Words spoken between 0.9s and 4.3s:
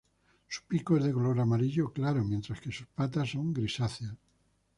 es de color amarillo claro, mientras que sus patas son grisáceas.